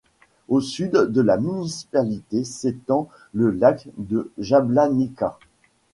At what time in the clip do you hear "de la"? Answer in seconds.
0.93-1.37